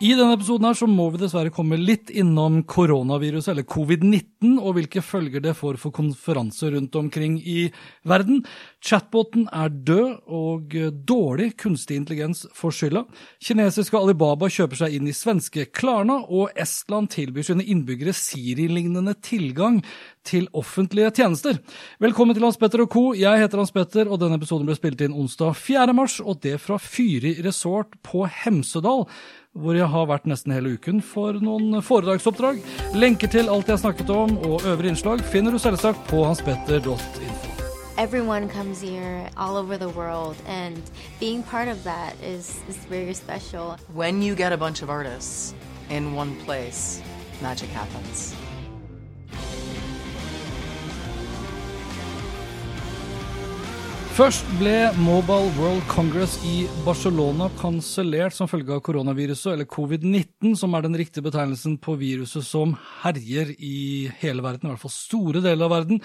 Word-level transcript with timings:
I 0.00 0.14
denne 0.16 0.32
episoden 0.32 0.64
her 0.64 0.76
så 0.78 0.86
må 0.88 1.10
vi 1.12 1.18
dessverre 1.20 1.52
komme 1.52 1.76
litt 1.76 2.08
innom 2.16 2.62
koronaviruset, 2.64 3.50
eller 3.52 3.66
covid-19, 3.68 4.54
og 4.56 4.78
hvilke 4.78 5.02
følger 5.04 5.42
det 5.44 5.52
får 5.58 5.76
for 5.82 5.92
konferanser 5.92 6.72
rundt 6.72 6.96
omkring 6.96 7.34
i 7.44 7.66
verden. 8.08 8.38
Chatboten 8.80 9.44
er 9.52 9.68
død, 9.68 10.22
og 10.24 10.72
dårlig 11.04 11.50
kunstig 11.60 11.98
intelligens 12.00 12.46
får 12.56 12.78
skylda. 12.78 13.02
Kinesiske 13.44 14.00
Alibaba 14.00 14.48
kjøper 14.48 14.80
seg 14.80 14.96
inn 14.96 15.10
i 15.12 15.16
svenske 15.16 15.66
Klarna, 15.68 16.22
og 16.32 16.56
Estland 16.56 17.12
tilbyr 17.12 17.50
sine 17.50 17.68
innbyggere 17.68 18.16
Siri-lignende 18.16 19.18
tilgang 19.20 19.82
til 20.24 20.48
offentlige 20.52 21.10
tjenester. 21.10 21.58
Velkommen 22.00 22.36
til 22.36 22.44
Hans 22.44 22.58
Petter 22.60 22.84
og 22.84 22.90
co. 22.92 23.04
Jeg 23.16 23.40
heter 23.40 23.58
Hans 23.58 23.72
Petter, 23.72 24.08
og 24.08 24.20
denne 24.20 24.38
episoden 24.40 24.68
ble 24.68 24.76
spilt 24.78 25.00
inn 25.04 25.16
onsdag 25.16 25.56
4. 25.56 25.94
mars, 25.96 26.20
og 26.20 26.42
det 26.44 26.58
fra 26.60 26.78
Fyri 26.78 27.38
resort 27.44 27.96
på 28.06 28.26
Hemsedal 28.44 29.06
hvor 29.52 29.74
jeg 29.74 29.88
har 29.90 30.06
vært 30.06 30.28
nesten 30.30 30.52
hele 30.54 30.76
uken 30.78 31.00
for 31.02 31.34
noen 31.42 31.80
foredragsoppdrag. 31.82 32.60
Lenker 32.94 33.30
til 33.32 33.50
alt 33.50 33.66
jeg 33.66 33.74
har 33.74 33.82
snakket 33.82 34.12
om 34.14 34.36
og 34.38 34.62
øvrige 34.62 34.94
innslag 34.94 35.24
finner 35.32 35.50
du 35.50 35.58
selvsagt 35.58 36.06
på 36.10 36.22
hanspetter.info. 36.24 37.50
Everyone 37.98 38.48
comes 38.48 38.80
here 38.80 39.28
all 39.36 39.56
over 39.56 39.76
the 39.76 39.88
world, 39.88 40.36
and 40.46 40.80
being 41.18 41.42
part 41.42 41.68
of 41.68 41.82
that 41.84 42.14
is, 42.22 42.56
is 42.68 42.76
very 42.88 43.12
special. 43.12 43.76
When 43.92 44.22
you 44.22 44.34
get 44.34 44.52
a 44.52 44.56
bunch 44.56 44.82
of 44.82 44.88
artists 44.88 45.54
in 45.90 46.14
one 46.14 46.34
place, 46.46 47.02
magic 47.42 47.68
happens. 47.68 48.34
Først 54.20 54.44
ble 54.58 54.90
Mobile 55.00 55.48
World 55.56 55.86
Congress 55.88 56.34
i 56.44 56.66
Barcelona 56.84 57.46
kansellert 57.56 58.34
som 58.36 58.50
følge 58.50 58.74
av 58.76 58.82
koronaviruset, 58.84 59.54
eller 59.54 59.64
covid-19, 59.64 60.58
som 60.60 60.76
er 60.76 60.84
den 60.84 60.98
riktige 61.00 61.24
betegnelsen 61.24 61.78
på 61.80 61.94
viruset 61.96 62.44
som 62.44 62.74
herjer 63.00 63.54
i 63.56 64.10
hele 64.20 64.44
verden, 64.44 64.68
i 64.68 64.74
hvert 64.74 64.82
fall 64.82 64.92
store 64.92 65.40
deler 65.40 65.64
av 65.64 65.72
verden. 65.72 66.02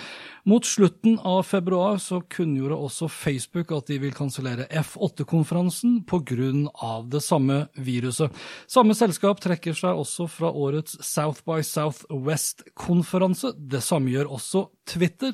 Mot 0.47 0.63
slutten 0.63 1.17
av 1.27 1.41
februar 1.43 1.99
så 1.99 2.21
kunngjorde 2.37 2.77
også 2.87 3.09
Facebook 3.11 3.75
at 3.75 3.91
de 3.91 3.99
vil 4.05 4.15
kansellere 4.15 4.69
F8-konferansen 4.71 6.05
pga. 6.07 7.03
det 7.11 7.23
samme 7.25 7.67
viruset. 7.75 8.31
Samme 8.63 8.95
selskap 8.95 9.43
trekker 9.43 9.75
seg 9.75 9.91
også 9.91 10.31
fra 10.31 10.55
årets 10.55 10.95
South 11.03 11.43
by 11.43 11.59
Southwest-konferanse. 11.67 13.51
Det 13.59 13.83
samme 13.83 14.15
gjør 14.15 14.31
også 14.39 14.69
Twitter. 14.89 15.33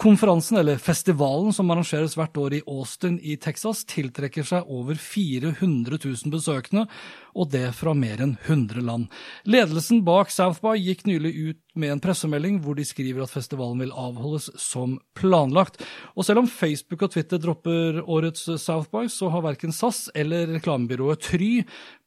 Konferansen, 0.00 0.60
eller 0.60 0.80
festivalen 0.80 1.54
som 1.56 1.70
arrangeres 1.72 2.16
hvert 2.18 2.36
år 2.40 2.58
i 2.58 2.62
Austin 2.68 3.18
i 3.20 3.36
Texas, 3.40 3.82
tiltrekker 3.88 4.46
seg 4.46 4.68
over 4.70 4.98
400 5.00 5.98
000 5.98 6.32
besøkende, 6.32 6.86
og 7.34 7.50
det 7.54 7.68
fra 7.76 7.94
mer 7.96 8.22
enn 8.22 8.36
100 8.46 8.84
land. 8.86 9.08
Ledelsen 9.44 10.04
bak 10.06 10.32
South 10.34 10.62
by 10.64 10.76
gikk 10.78 11.06
nylig 11.08 11.34
ut 11.50 11.60
med 11.78 11.94
en 11.94 12.02
pressemelding 12.02 12.58
hvor 12.64 12.74
de 12.78 12.84
skriver 12.86 13.24
at 13.24 13.32
festivalen 13.32 13.80
vil 13.84 13.94
avholdes 13.94 14.50
som 14.60 14.98
planlagt. 15.18 15.80
Og 16.16 16.26
selv 16.26 16.42
om 16.42 16.50
Facebook 16.50 17.06
og 17.06 17.14
Twitter 17.14 17.40
dropper 17.40 18.02
årets 18.02 18.48
South 18.62 18.90
by, 18.90 19.06
så 19.10 19.30
har 19.30 19.46
verken 19.46 19.74
SAS 19.74 20.08
eller 20.14 20.50
reklamebyrået 20.56 21.22
Try 21.30 21.50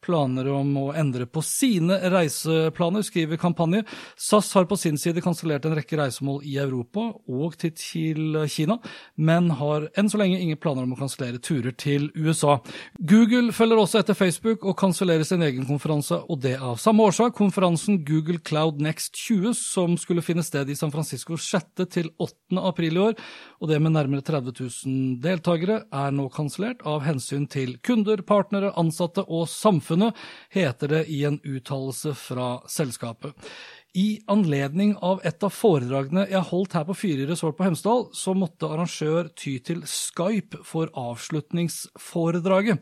planer 0.03 0.49
om 0.51 0.73
å 0.81 0.85
endre 0.99 1.23
på 1.31 1.39
sine 1.45 1.95
reiseplaner, 2.11 3.05
skriver 3.07 3.39
kampanje. 3.39 3.85
SAS 4.19 4.49
har 4.57 4.67
på 4.67 4.75
sin 4.79 4.97
side 4.99 5.23
kansellert 5.23 5.63
en 5.67 5.77
rekke 5.77 5.95
reisemål 5.99 6.41
i 6.43 6.57
Europa 6.59 7.05
og 7.31 7.55
til 7.61 8.41
Kina, 8.51 8.79
men 9.15 9.47
har 9.61 9.87
enn 9.95 10.11
så 10.11 10.19
lenge 10.19 10.41
ingen 10.43 10.59
planer 10.59 10.83
om 10.83 10.95
å 10.95 10.99
kansellere 10.99 11.39
turer 11.43 11.71
til 11.79 12.09
USA. 12.17 12.57
Google 12.99 13.53
følger 13.55 13.79
også 13.79 14.01
etter 14.01 14.17
Facebook 14.17 14.67
og 14.67 14.75
kansellerer 14.81 15.12
arrangerer 15.13 15.27
sin 15.27 15.43
egen 15.43 15.65
konferanse, 15.67 16.17
og 16.29 16.39
det 16.41 16.55
av 16.57 16.77
samme 16.81 17.03
årsak. 17.05 17.35
Konferansen 17.37 17.99
Google 18.05 18.39
Cloud 18.39 18.81
Next 18.81 19.15
20, 19.15 19.53
som 19.53 19.97
skulle 19.97 20.23
finne 20.23 20.43
sted 20.43 20.69
i 20.69 20.75
San 20.75 20.91
Francisco 20.91 21.37
6. 21.37 21.85
til 21.89 22.09
8. 22.17 22.57
april 22.57 22.97
i 22.97 23.03
år, 23.03 23.13
og 23.61 23.69
det 23.69 23.79
med 23.81 23.93
nærmere 23.93 24.23
30 24.25 24.53
000 24.57 25.21
deltakere, 25.21 25.83
er 25.91 26.11
nå 26.11 26.29
kansellert 26.33 26.81
av 26.85 27.03
hensyn 27.05 27.45
til 27.47 27.77
kunder, 27.85 28.23
partnere, 28.25 28.73
ansatte 28.75 29.21
og 29.27 29.47
samfunnet, 29.49 30.15
heter 30.49 30.87
det 30.87 31.05
i 31.09 31.23
en 31.29 31.39
uttalelse 31.43 32.15
fra 32.17 32.57
selskapet. 32.67 33.37
I 33.93 34.23
anledning 34.25 34.95
av 35.05 35.19
et 35.21 35.43
av 35.45 35.51
foredragene 35.53 36.23
jeg 36.25 36.47
holdt 36.49 36.73
her 36.73 36.85
på 36.87 36.95
Fyri 36.97 37.27
resort 37.29 37.59
på 37.59 37.67
Hemsedal, 37.67 38.07
så 38.17 38.33
måtte 38.33 38.65
arrangør 38.65 39.29
ty 39.37 39.59
til 39.61 39.83
Skype 39.85 40.63
for 40.65 40.89
avslutningsforedraget. 40.97 42.81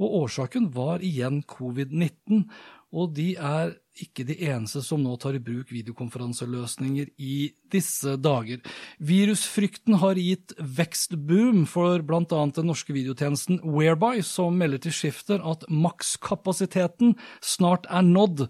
Og 0.00 0.18
årsaken 0.24 0.70
var 0.74 1.04
igjen 1.04 1.42
covid-19, 1.44 2.46
og 2.90 3.12
de 3.14 3.34
er 3.36 3.76
ikke 4.00 4.24
de 4.26 4.34
eneste 4.48 4.80
som 4.82 5.02
nå 5.02 5.12
tar 5.20 5.36
i 5.36 5.42
bruk 5.44 5.70
videokonferanseløsninger 5.70 7.10
i 7.20 7.50
disse 7.70 8.16
dager. 8.22 8.62
Virusfrykten 8.98 9.98
har 10.02 10.18
gitt 10.18 10.54
vekstboom 10.58 11.66
for 11.70 12.02
bl.a. 12.06 12.22
den 12.24 12.70
norske 12.70 12.96
videotjenesten 12.96 13.60
Whereby, 13.62 14.24
som 14.26 14.56
melder 14.58 14.82
til 14.86 14.96
Skifter 14.96 15.44
at 15.44 15.66
makskapasiteten 15.68 17.14
snart 17.44 17.86
er 17.90 18.06
nådd. 18.06 18.48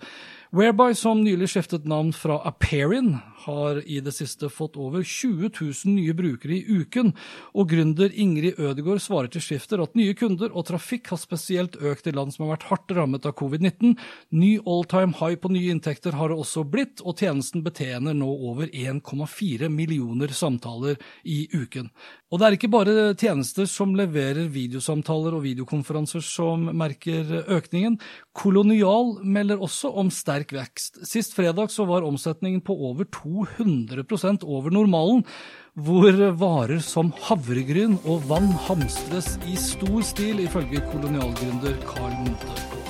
Whereby, 0.51 0.95
som 0.95 1.21
nylig 1.23 1.47
skiftet 1.53 1.85
navn 1.87 2.09
fra 2.13 2.41
Aperin, 2.43 3.21
har 3.45 3.89
i 3.89 4.01
det 4.03 4.13
siste 4.13 4.49
fått 4.51 4.75
over 4.77 5.05
20 5.07 5.51
000 5.61 5.95
nye 5.95 6.15
brukere 6.17 6.57
i 6.57 6.81
uken, 6.81 7.13
og 7.55 7.71
gründer 7.71 8.11
Ingrid 8.11 8.59
Ødegård 8.59 9.01
svarer 9.01 9.31
til 9.33 9.45
Skifter 9.45 9.81
at 9.85 9.95
nye 9.95 10.15
kunder 10.19 10.51
og 10.51 10.67
trafikk 10.69 11.13
har 11.13 11.21
spesielt 11.23 11.79
økt 11.79 12.11
i 12.11 12.15
land 12.17 12.35
som 12.35 12.49
har 12.49 12.57
vært 12.57 12.67
hardt 12.69 12.95
rammet 12.99 13.29
av 13.31 13.37
covid-19. 13.39 13.95
Ny 14.35 14.51
all 14.67 14.83
time 14.91 15.15
high 15.21 15.39
på 15.41 15.53
nye 15.55 15.71
inntekter 15.71 16.19
har 16.19 16.33
det 16.33 16.41
også 16.43 16.67
blitt, 16.67 17.01
og 17.07 17.23
tjenesten 17.23 17.63
betjener 17.63 18.19
nå 18.19 18.29
over 18.51 18.67
1,4 18.69 19.71
millioner 19.71 20.35
samtaler 20.35 20.99
i 21.23 21.45
uken. 21.55 21.93
Og 22.31 22.39
det 22.39 22.47
er 22.47 22.55
ikke 22.59 22.71
bare 22.71 22.97
tjenester 23.19 23.67
som 23.67 23.97
leverer 23.99 24.51
videosamtaler 24.53 25.35
og 25.35 25.43
videokonferanser 25.47 26.23
som 26.23 26.69
merker 26.79 27.41
økningen. 27.51 27.97
Kolonial 28.37 29.17
melder 29.27 29.63
også 29.63 29.91
om 29.99 30.13
sterk 30.15 30.40
vekst. 30.49 31.03
Sist 31.07 31.35
fredag 31.37 31.71
så 31.71 31.85
var 31.89 32.07
omsetningen 32.09 32.63
på 32.65 32.73
over 32.89 33.05
200% 33.05 34.47
over 34.49 34.71
normalen, 34.73 35.25
hvor 35.77 36.17
varer 36.41 36.81
som 36.85 37.13
havregryn 37.29 37.99
og 38.05 38.25
vann 38.31 38.51
hamstres 38.67 39.37
i 39.47 39.59
stor 39.61 40.01
stil, 40.03 40.41
ifølge 40.47 40.83
kolonialgründer 40.91 41.77
Carl 41.85 42.17
Monte 42.25 42.90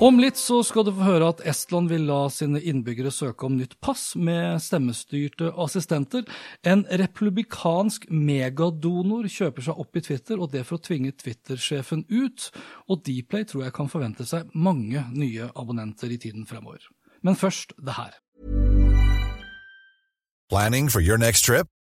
Om 0.00 0.16
litt 0.16 0.38
så 0.40 0.62
skal 0.64 0.86
du 0.86 0.94
få 0.96 1.04
høre 1.04 1.26
at 1.28 1.42
Estland 1.44 1.90
vil 1.92 2.06
la 2.08 2.22
sine 2.32 2.56
innbyggere 2.56 3.10
søke 3.12 3.44
om 3.44 3.58
nytt 3.58 3.74
pass 3.84 4.14
med 4.16 4.56
stemmestyrte 4.64 5.50
assistenter. 5.60 6.22
En 6.64 6.86
republikansk 6.88 8.06
megadonor 8.08 9.28
kjøper 9.28 9.66
seg 9.66 9.82
opp 9.84 10.00
i 10.00 10.02
Twitter, 10.06 10.40
og 10.40 10.54
det 10.54 10.62
for 10.64 10.78
å 10.78 10.84
tvinge 10.88 11.12
Twitter-sjefen 11.20 12.06
ut. 12.08 12.46
Og 12.88 13.02
Dplay 13.04 13.44
tror 13.44 13.66
jeg 13.66 13.74
kan 13.76 13.92
forvente 13.92 14.24
seg 14.24 14.48
mange 14.56 15.04
nye 15.12 15.50
abonnenter 15.52 16.08
i 16.08 16.16
tiden 16.24 16.48
fremover. 16.48 16.88
Men 17.20 17.36
først 17.36 17.76
det 17.76 17.98
her. 18.00 18.16
Planning 20.48 20.88
for 20.88 21.04
your 21.04 21.20
next 21.20 21.44
trip? 21.44 21.68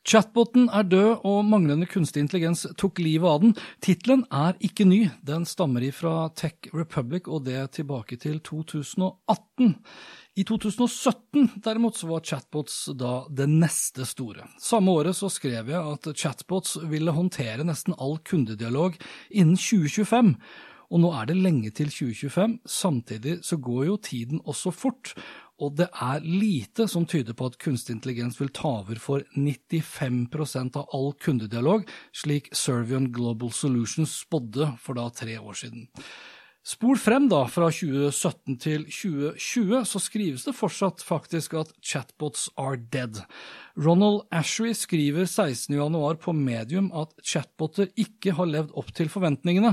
Chatboten 0.00 0.70
er 0.72 0.86
død, 0.88 1.26
og 1.28 1.44
manglende 1.44 1.84
kunstig 1.88 2.22
intelligens 2.24 2.64
tok 2.80 3.02
livet 3.04 3.28
av 3.28 3.42
den. 3.42 3.52
Tittelen 3.84 4.22
er 4.32 4.56
ikke 4.64 4.86
ny, 4.88 5.02
den 5.26 5.44
stammer 5.48 5.84
ifra 5.84 6.30
Tech 6.32 6.70
Republic, 6.72 7.28
og 7.28 7.44
det 7.44 7.66
tilbake 7.76 8.16
til 8.20 8.40
2018. 8.40 9.74
I 10.40 10.46
2017 10.48 11.60
derimot 11.60 12.00
så 12.00 12.08
var 12.08 12.24
chatbots 12.24 12.78
da 12.96 13.26
det 13.28 13.48
neste 13.50 14.06
store. 14.08 14.48
Samme 14.62 14.94
året 14.96 15.18
så 15.18 15.28
skrev 15.28 15.68
jeg 15.68 15.92
at 15.92 16.10
chatbots 16.16 16.78
ville 16.88 17.12
håndtere 17.12 17.66
nesten 17.68 17.96
all 17.98 18.16
kundedialog 18.24 18.96
innen 19.28 19.58
2025. 19.60 20.36
Og 20.90 20.98
nå 21.04 21.10
er 21.14 21.28
det 21.28 21.36
lenge 21.38 21.70
til 21.70 21.90
2025, 21.92 22.56
samtidig 22.66 23.36
så 23.46 23.60
går 23.62 23.84
jo 23.92 23.98
tiden 24.02 24.40
også 24.42 24.72
fort, 24.74 25.12
og 25.60 25.76
det 25.78 25.90
er 25.92 26.24
lite 26.24 26.86
som 26.88 27.06
tyder 27.08 27.36
på 27.36 27.50
at 27.50 27.58
kunstig 27.60 27.98
intelligens 27.98 28.40
vil 28.40 28.52
ta 28.56 28.72
over 28.80 29.00
for 29.02 29.24
95% 29.36 30.80
av 30.80 30.90
all 30.96 31.12
kundedialog, 31.20 31.86
slik 32.16 32.48
Servian 32.56 33.10
Global 33.12 33.52
Solutions 33.52 34.22
spådde 34.24 34.72
for 34.80 34.96
da 34.98 35.08
tre 35.14 35.36
år 35.38 35.60
siden. 35.62 35.88
Spol 36.60 36.98
frem 37.00 37.24
da, 37.30 37.46
fra 37.48 37.70
2017 37.72 38.58
til 38.60 38.82
2020, 38.84 39.78
så 39.88 40.00
skrives 40.02 40.44
det 40.44 40.52
fortsatt 40.58 41.00
faktisk 41.00 41.54
at 41.56 41.72
chatbots 41.80 42.50
are 42.60 42.76
dead. 42.92 43.22
Ronald 43.80 44.26
Ashery 44.28 44.74
skriver 44.76 45.24
16.1 45.24 46.20
på 46.20 46.34
Medium 46.36 46.90
at 46.92 47.16
chatboter 47.24 47.88
ikke 47.96 48.36
har 48.36 48.52
levd 48.52 48.76
opp 48.76 48.92
til 48.92 49.08
forventningene. 49.08 49.72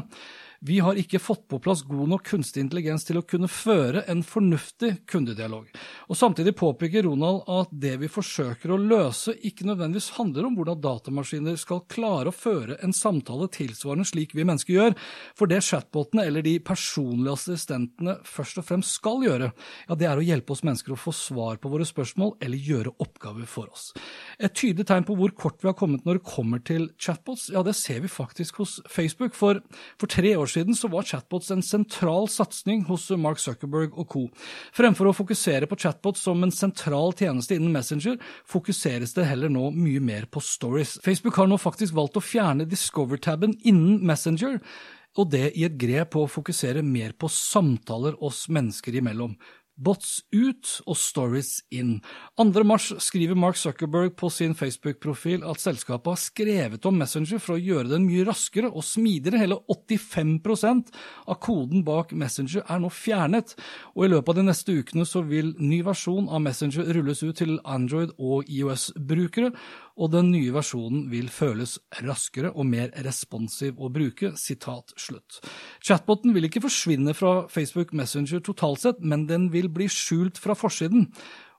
Vi 0.60 0.80
har 0.80 0.98
ikke 0.98 1.20
fått 1.22 1.46
på 1.52 1.60
plass 1.62 1.84
god 1.86 2.10
nok 2.10 2.26
kunstig 2.26 2.64
intelligens 2.64 3.06
til 3.06 3.20
å 3.20 3.26
kunne 3.26 3.50
føre 3.52 4.02
en 4.10 4.24
fornuftig 4.26 4.94
kundedialog. 5.10 5.68
Og 6.10 6.18
Samtidig 6.18 6.56
påpeker 6.58 7.06
Ronald 7.06 7.44
at 7.52 7.70
det 7.72 7.94
vi 8.02 8.10
forsøker 8.10 8.74
å 8.74 8.80
løse, 8.82 9.36
ikke 9.46 9.68
nødvendigvis 9.70 10.16
handler 10.18 10.48
om 10.48 10.58
hvordan 10.58 10.82
datamaskiner 10.82 11.60
skal 11.62 11.84
klare 11.92 12.32
å 12.32 12.36
føre 12.36 12.80
en 12.84 12.96
samtale 12.96 13.50
tilsvarende 13.54 14.08
slik 14.10 14.34
vi 14.38 14.46
mennesker 14.48 14.74
gjør, 14.74 14.98
for 15.38 15.52
det 15.52 15.62
chatbotene 15.68 16.26
eller 16.26 16.46
de 16.46 16.58
personlige 16.66 17.38
assistentene 17.38 18.18
først 18.26 18.62
og 18.62 18.68
fremst 18.68 18.98
skal 18.98 19.22
gjøre, 19.28 19.52
ja, 19.88 20.00
det 20.00 20.10
er 20.10 20.18
å 20.18 20.26
hjelpe 20.26 20.56
oss 20.56 20.66
mennesker 20.66 20.96
å 20.96 21.00
få 21.00 21.14
svar 21.16 21.62
på 21.62 21.72
våre 21.72 21.86
spørsmål 21.88 22.34
eller 22.42 22.68
gjøre 22.72 22.96
oppgaver 23.04 23.46
for 23.50 23.70
oss. 23.70 23.92
Et 24.42 24.54
tydelig 24.54 24.88
tegn 24.90 25.06
på 25.06 25.16
hvor 25.20 25.36
kort 25.38 25.62
vi 25.62 25.70
har 25.70 25.78
kommet 25.78 26.06
når 26.08 26.20
det 26.20 26.28
kommer 26.34 26.64
til 26.66 26.90
chatbots, 26.98 27.50
ja, 27.54 27.62
det 27.66 27.78
ser 27.78 28.02
vi 28.04 28.12
faktisk 28.12 28.64
hos 28.64 28.80
Facebook. 28.90 29.36
For, 29.38 29.60
for 30.02 30.10
tre 30.10 30.34
år 30.40 30.47
siden 30.52 30.76
så 30.78 30.90
var 30.92 31.08
chatbots 31.08 31.52
en 31.54 31.64
sentral 31.66 32.30
satsing 32.32 32.84
hos 32.90 33.10
Mark 33.20 33.42
Zuckerberg 33.42 33.96
og 33.98 34.08
co. 34.12 34.24
Fremfor 34.76 35.12
å 35.12 35.16
fokusere 35.16 35.70
på 35.70 35.80
chatbots 35.80 36.24
som 36.28 36.44
en 36.44 36.54
sentral 36.54 37.16
tjeneste 37.18 37.58
innen 37.58 37.74
Messenger, 37.76 38.18
fokuseres 38.48 39.16
det 39.18 39.28
heller 39.30 39.52
nå 39.54 39.70
mye 39.76 40.02
mer 40.04 40.28
på 40.32 40.44
stories. 40.44 40.98
Facebook 41.04 41.40
har 41.40 41.50
nå 41.52 41.60
faktisk 41.62 41.96
valgt 41.98 42.20
å 42.20 42.24
fjerne 42.24 42.68
Discover-taben 42.70 43.58
innen 43.68 44.04
Messenger, 44.08 44.60
og 45.18 45.32
det 45.34 45.52
i 45.58 45.66
et 45.66 45.78
grep 45.80 46.14
på 46.14 46.26
å 46.26 46.30
fokusere 46.30 46.84
mer 46.86 47.16
på 47.18 47.30
samtaler 47.32 48.18
oss 48.24 48.46
mennesker 48.54 49.00
imellom. 49.00 49.34
Bots 49.78 50.24
ut 50.34 50.72
og 50.90 50.98
stories 50.98 51.60
in. 51.70 52.00
2. 52.42 52.64
mars 52.66 52.90
skriver 53.06 53.38
Mark 53.38 53.60
Zuckerberg 53.62 54.16
på 54.18 54.30
sin 54.34 54.56
Facebook-profil 54.58 55.46
at 55.46 55.62
selskapet 55.62 56.16
har 56.16 56.22
skrevet 56.22 56.88
om 56.90 56.98
Messenger 56.98 57.42
for 57.44 57.56
å 57.56 57.62
gjøre 57.62 57.92
den 57.92 58.08
mye 58.10 58.26
raskere 58.26 58.72
og 58.72 58.86
smidigere. 58.86 59.44
Hele 59.44 59.60
85% 59.70 60.90
av 61.30 61.38
koden 61.46 61.86
bak 61.86 62.16
Messenger 62.18 62.66
er 62.66 62.82
nå 62.82 62.90
fjernet, 62.90 63.54
og 63.94 64.08
i 64.08 64.12
løpet 64.16 64.34
av 64.34 64.40
de 64.40 64.48
neste 64.50 64.80
ukene 64.80 65.06
så 65.06 65.22
vil 65.28 65.54
ny 65.62 65.84
versjon 65.86 66.26
av 66.26 66.42
Messenger 66.48 66.90
rulles 66.98 67.22
ut 67.22 67.38
til 67.38 67.60
Android- 67.62 68.16
og 68.18 68.50
IOS-brukere, 68.50 69.54
og 69.98 70.12
den 70.14 70.30
nye 70.34 70.54
versjonen 70.54 71.08
vil 71.12 71.32
føles 71.34 71.78
raskere 72.06 72.54
og 72.54 72.70
mer 72.70 72.94
responsiv 73.06 73.82
å 73.82 73.90
bruke. 73.94 74.36
Sitat 74.38 74.94
slutt. 75.00 75.42
Chatboten 75.82 76.36
vil 76.36 76.48
ikke 76.48 76.64
forsvinne 76.68 77.16
fra 77.18 77.48
Facebook 77.52 77.96
Messenger 77.98 78.44
totalt 78.46 78.86
sett, 78.86 79.02
men 79.02 79.26
den 79.30 79.50
vil 79.54 79.72
bli 79.74 79.90
skjult 79.92 80.40
fra 80.42 80.56
forsiden. 80.58 81.10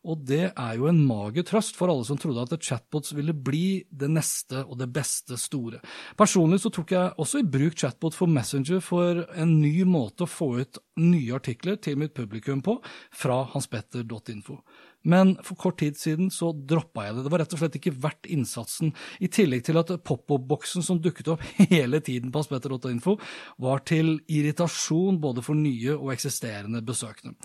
Og 0.06 0.20
det 0.28 0.52
er 0.52 0.76
jo 0.78 0.86
en 0.88 1.00
mager 1.08 1.44
trøst 1.46 1.76
for 1.76 1.90
alle 1.90 2.06
som 2.06 2.18
trodde 2.20 2.44
at 2.46 2.64
chatbots 2.64 3.12
ville 3.16 3.34
bli 3.34 3.82
det 3.90 4.08
neste 4.12 4.62
og 4.62 4.78
det 4.80 4.88
beste 4.94 5.36
store. 5.40 5.80
Personlig 6.18 6.60
så 6.62 6.70
tok 6.74 6.94
jeg 6.94 7.16
også 7.18 7.42
i 7.42 7.48
bruk 7.56 7.76
chatbot 7.78 8.16
for 8.16 8.30
Messenger 8.30 8.80
for 8.84 9.24
en 9.34 9.58
ny 9.58 9.82
måte 9.88 10.24
å 10.24 10.30
få 10.30 10.52
ut 10.62 10.80
nye 11.02 11.34
artikler 11.34 11.80
til 11.82 11.98
mitt 12.00 12.14
publikum 12.16 12.62
på 12.64 12.78
fra 13.10 13.42
hanspetter.info 13.52 14.60
men 15.06 15.36
for 15.46 15.58
kort 15.58 15.78
tid 15.80 15.96
siden 15.98 16.30
så 16.34 16.50
droppa 16.52 17.06
jeg 17.06 17.16
det. 17.16 17.24
Det 17.26 17.32
var 17.32 17.42
rett 17.44 17.54
og 17.54 17.60
slett 17.60 17.78
ikke 17.78 17.94
verdt 18.02 18.28
innsatsen, 18.32 18.92
i 19.22 19.30
tillegg 19.30 19.64
til 19.66 19.78
at 19.80 19.92
pop-opp-boksen 20.04 20.84
som 20.84 21.00
dukket 21.02 21.30
opp 21.32 21.44
hele 21.72 22.00
tiden 22.04 22.32
på 22.34 22.42
aspetter.info, 22.42 23.16
var 23.62 23.84
til 23.88 24.16
irritasjon 24.26 25.20
både 25.22 25.44
for 25.44 25.58
nye 25.58 25.94
og 25.96 26.12
eksisterende 26.14 26.82
besøkende. 26.84 27.36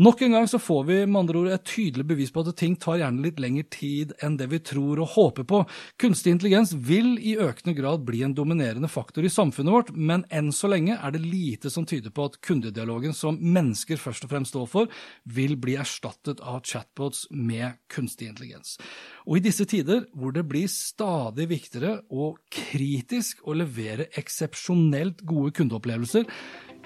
Nok 0.00 0.24
en 0.26 0.38
gang 0.38 0.48
så 0.50 0.58
får 0.62 0.86
vi 0.88 0.98
med 1.04 1.20
andre 1.20 1.42
ord 1.42 1.52
et 1.54 1.66
tydelig 1.68 2.06
bevis 2.08 2.32
på 2.34 2.42
at 2.42 2.56
ting 2.58 2.74
tar 2.80 2.98
gjerne 3.02 3.22
litt 3.24 3.42
lengre 3.42 3.68
tid 3.70 4.14
enn 4.24 4.38
det 4.40 4.48
vi 4.50 4.62
tror 4.64 5.02
og 5.02 5.12
håper 5.14 5.46
på. 5.48 5.62
Kunstig 6.00 6.34
intelligens 6.34 6.74
vil 6.74 7.14
i 7.20 7.36
økende 7.38 7.76
grad 7.78 8.02
bli 8.06 8.24
en 8.26 8.34
dominerende 8.36 8.90
faktor 8.90 9.26
i 9.26 9.32
samfunnet 9.32 9.74
vårt, 9.74 9.92
men 9.94 10.24
enn 10.34 10.50
så 10.54 10.70
lenge 10.72 10.96
er 10.96 11.14
det 11.14 11.22
lite 11.22 11.70
som 11.70 11.86
tyder 11.88 12.14
på 12.14 12.28
at 12.30 12.40
kundedialogen 12.44 13.14
som 13.16 13.38
mennesker 13.38 14.00
først 14.00 14.26
og 14.26 14.34
fremst 14.34 14.54
står 14.54 14.66
for, 14.70 14.90
vil 15.24 15.56
bli 15.60 15.76
erstattet 15.80 16.42
av 16.44 16.62
chat 16.66 16.90
chatbots 16.94 17.26
med 17.30 17.72
kunstig 17.88 18.28
intelligens. 18.28 18.78
Og 19.26 19.38
i 19.38 19.40
disse 19.40 19.64
tider, 19.64 20.06
hvor 20.14 20.32
det 20.32 20.46
blir 20.46 20.68
stadig 20.68 21.48
viktigere 21.48 22.02
og 22.10 22.38
kritisk 22.50 23.46
å 23.46 23.54
levere 23.54 24.08
eksepsjonelt 24.16 25.24
gode 25.24 25.52
kundeopplevelser, 25.52 26.24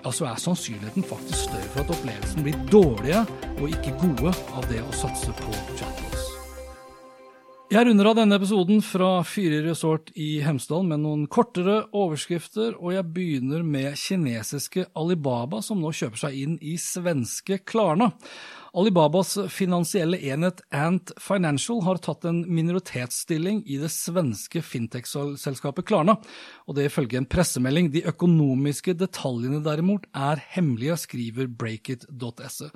ja, 0.05 0.13
så 0.13 0.27
er 0.27 0.39
sannsynligheten 0.39 1.03
faktisk 1.03 1.51
større 1.51 1.71
for 1.73 1.83
at 1.83 1.91
opplevelsen 1.91 2.45
blir 2.47 2.59
dårlige 2.71 3.25
og 3.59 3.69
ikke 3.69 3.97
gode 3.99 4.35
av 4.55 4.69
det 4.71 4.83
å 4.83 4.93
satse 4.95 5.33
på 5.33 5.53
chatbots. 5.77 6.29
Jeg 7.69 7.85
runder 7.85 8.07
av 8.09 8.15
denne 8.17 8.37
episoden 8.39 8.79
fra 8.81 9.19
Fyri 9.29 9.59
resort 9.61 10.09
i 10.17 10.39
Hemsedal 10.41 10.87
med 10.89 11.03
noen 11.03 11.27
kortere 11.29 11.83
overskrifter, 11.93 12.79
og 12.81 12.95
jeg 12.95 13.05
begynner 13.13 13.61
med 13.61 13.99
kinesiske 14.01 14.87
Alibaba, 14.97 15.61
som 15.61 15.83
nå 15.83 15.93
kjøper 15.93 16.23
seg 16.23 16.39
inn 16.47 16.55
i 16.65 16.79
svenske 16.81 17.59
Klarna. 17.69 18.15
Alibabas 18.77 19.35
finansielle 19.53 20.19
enhet 20.31 20.61
Ant 20.75 21.13
Financial 21.23 21.81
har 21.87 22.01
tatt 22.05 22.27
en 22.29 22.43
minoritetsstilling 22.53 23.63
i 23.67 23.79
det 23.81 23.91
svenske 23.95 24.63
fintech-selskapet 24.65 25.89
Klarna, 25.89 26.19
og 26.69 26.77
det 26.77 26.89
ifølge 26.91 27.21
en 27.21 27.29
pressemelding. 27.31 27.93
De 27.95 28.05
økonomiske 28.09 28.97
detaljene 28.99 29.63
derimot 29.65 30.09
er 30.17 30.43
hemmelige, 30.57 30.99
skriver 31.07 31.49
breakit.se. 31.49 32.73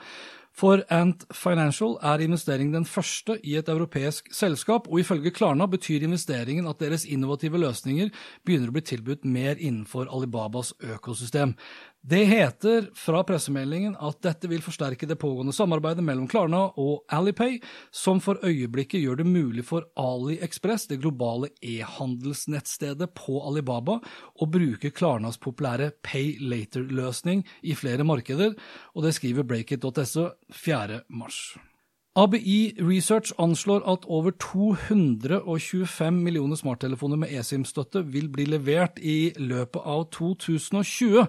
For 0.53 0.83
Ant 0.93 1.25
Financial 1.33 1.95
er 2.05 2.21
investeringen 2.21 2.75
den 2.77 2.85
første 2.89 3.39
i 3.41 3.55
et 3.57 3.71
europeisk 3.73 4.29
selskap, 4.37 4.89
og 4.89 5.01
ifølge 5.01 5.33
Klarna 5.33 5.67
betyr 5.67 6.05
investeringen 6.05 6.69
at 6.69 6.81
deres 6.83 7.07
innovative 7.09 7.61
løsninger 7.63 8.11
begynner 8.45 8.69
å 8.69 8.77
bli 8.77 8.85
tilbudt 8.85 9.25
mer 9.25 9.57
innenfor 9.57 10.13
Alibabas 10.13 10.75
økosystem. 10.93 11.57
Det 12.05 12.25
heter 12.27 12.89
fra 12.99 13.21
pressemeldingen 13.23 13.93
at 14.03 14.17
dette 14.27 14.49
vil 14.51 14.63
forsterke 14.65 15.07
det 15.07 15.21
pågående 15.23 15.55
samarbeidet 15.55 16.03
mellom 16.03 16.27
Klarna 16.27 16.65
og 16.83 17.05
Alipay, 17.15 17.61
som 17.95 18.19
for 18.19 18.43
øyeblikket 18.43 19.05
gjør 19.05 19.21
det 19.21 19.29
mulig 19.31 19.63
for 19.69 19.87
AliExpress, 19.95 20.89
det 20.91 20.99
globale 21.05 21.53
e-handelsnettstedet 21.63 23.13
på 23.15 23.39
Alibaba, 23.47 24.01
å 24.35 24.51
bruke 24.51 24.91
Klarnas 24.91 25.39
populære 25.39 25.93
Pay 26.03 26.41
Later-løsning 26.43 27.47
i 27.63 27.79
flere 27.79 28.03
markeder, 28.03 28.59
og 28.99 29.07
det 29.07 29.15
skriver 29.21 29.47
Breakit.se 29.47 30.33
4. 30.51 31.05
mars. 31.07 31.53
ABI 32.19 32.75
Research 32.83 33.31
anslår 33.41 33.87
at 33.89 34.03
over 34.05 34.35
225 34.37 36.19
millioner 36.21 36.59
smarttelefoner 36.61 37.17
med 37.17 37.31
eSIM-støtte 37.33 38.03
vil 38.13 38.27
bli 38.29 38.45
levert 38.53 38.99
i 39.01 39.33
løpet 39.39 39.81
av 39.81 40.11
2020. 40.13 41.25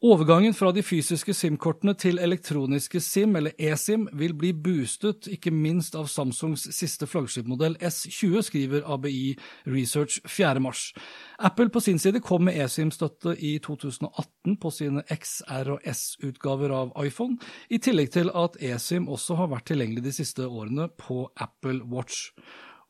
Overgangen 0.00 0.54
fra 0.56 0.70
de 0.72 0.80
fysiske 0.80 1.34
SIM-kortene 1.36 1.92
til 1.92 2.16
elektroniske 2.24 3.02
SIM, 3.04 3.34
eller 3.36 3.52
eSIM, 3.60 4.06
vil 4.16 4.32
bli 4.32 4.54
boostet, 4.56 5.26
ikke 5.28 5.52
minst 5.52 5.92
av 5.92 6.06
Samsungs 6.08 6.62
siste 6.72 7.04
flaggskipmodell 7.04 7.76
S20, 7.84 8.38
skriver 8.46 8.86
ABI 8.88 9.34
Research 9.68 10.16
4. 10.24 10.62
mars. 10.64 10.86
Apple 11.36 11.68
på 11.68 11.82
sin 11.84 12.00
side 12.00 12.24
kom 12.24 12.46
med 12.48 12.56
eSIM-støtte 12.64 13.34
i 13.36 13.58
2018 13.60 14.56
på 14.56 14.72
sine 14.72 15.04
XR- 15.04 15.74
og 15.76 15.84
S-utgaver 15.92 16.72
av 16.78 16.96
iPhone, 17.04 17.36
i 17.68 17.76
tillegg 17.76 18.08
til 18.16 18.32
at 18.32 18.56
eSIM 18.56 19.04
også 19.04 19.36
har 19.36 19.52
vært 19.52 19.68
tilgjengelig 19.68 20.08
de 20.08 20.16
siste 20.22 20.48
årene 20.48 20.88
på 20.96 21.26
Apple 21.36 21.84
Watch. 21.92 22.30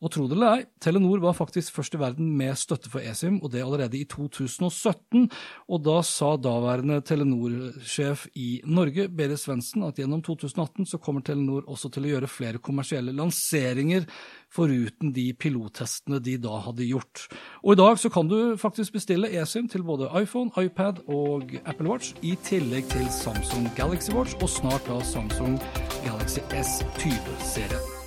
Og 0.01 0.09
tro 0.09 0.25
det 0.25 0.33
eller 0.33 0.55
ei, 0.57 0.63
Telenor 0.81 1.21
var 1.21 1.35
faktisk 1.37 1.75
først 1.75 1.93
i 1.93 1.99
verden 2.01 2.31
med 2.37 2.57
støtte 2.57 2.89
for 2.89 3.05
eSIM, 3.05 3.37
og 3.43 3.51
det 3.53 3.61
allerede 3.61 3.99
i 3.99 4.07
2017. 4.09 5.27
Og 5.69 5.83
da 5.85 5.99
sa 6.05 6.31
daværende 6.41 7.03
Telenor-sjef 7.05 8.25
i 8.33 8.49
Norge, 8.65 9.05
Berit 9.13 9.43
Svendsen, 9.43 9.85
at 9.85 10.01
gjennom 10.01 10.23
2018 10.25 10.89
så 10.89 10.97
kommer 10.97 11.21
Telenor 11.21 11.69
også 11.69 11.93
til 11.93 12.07
å 12.07 12.15
gjøre 12.15 12.31
flere 12.31 12.63
kommersielle 12.63 13.13
lanseringer, 13.13 14.09
foruten 14.51 15.13
de 15.13 15.29
pilottestene 15.37 16.19
de 16.23 16.35
da 16.41 16.57
hadde 16.65 16.89
gjort. 16.89 17.27
Og 17.61 17.75
i 17.75 17.81
dag 17.83 18.01
så 18.01 18.09
kan 18.11 18.27
du 18.31 18.57
faktisk 18.57 18.97
bestille 18.97 19.29
eSIM 19.37 19.69
til 19.69 19.85
både 19.85 20.09
iPhone, 20.17 20.49
iPad 20.57 21.05
og 21.05 21.53
Apple 21.61 21.93
Watch, 21.93 22.15
i 22.25 22.33
tillegg 22.49 22.89
til 22.89 23.05
Samsung 23.21 23.69
Galaxy 23.77 24.17
Watch, 24.17 24.33
og 24.41 24.49
snart 24.49 24.89
da 24.89 24.97
Samsung 25.05 25.61
Galaxy 26.01 26.41
S20-serien. 26.49 28.00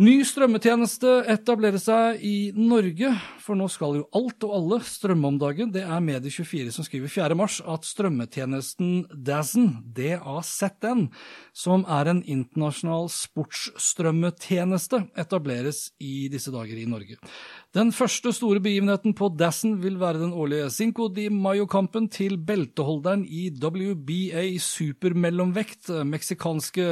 Ny 0.00 0.22
strømmetjeneste 0.24 1.10
etablerer 1.28 1.76
seg 1.76 2.22
i 2.24 2.54
Norge, 2.56 3.10
for 3.36 3.58
nå 3.58 3.66
skal 3.68 3.98
jo 3.98 4.06
alt 4.16 4.46
og 4.46 4.54
alle 4.56 4.78
strømme 4.88 5.28
om 5.28 5.36
dagen. 5.36 5.68
Det 5.74 5.82
er 5.84 6.00
Medie24 6.00 6.72
som 6.72 6.86
skriver 6.86 7.12
4. 7.12 7.36
mars 7.36 7.58
at 7.68 7.84
strømmetjenesten 7.84 9.02
DAZN, 9.12 9.66
DAZN, 9.92 11.02
som 11.52 11.84
er 11.84 12.08
en 12.14 12.22
internasjonal 12.24 13.10
sportsstrømmetjeneste, 13.12 15.02
etableres 15.20 15.90
i 16.00 16.30
disse 16.32 16.48
dager 16.54 16.80
i 16.80 16.88
Norge. 16.88 17.20
Den 17.70 17.92
første 17.94 18.32
store 18.34 18.58
begivenheten 18.58 19.12
på 19.14 19.28
Dassen 19.38 19.76
vil 19.78 19.94
være 20.00 20.18
den 20.18 20.32
årlige 20.34 20.72
Cinco 20.74 21.04
de 21.14 21.28
Mayo-kampen 21.30 22.08
til 22.10 22.32
belteholderen 22.42 23.22
i 23.22 23.44
WBA 23.62 24.42
supermellomvekt, 24.58 25.92
meksikanske 26.02 26.88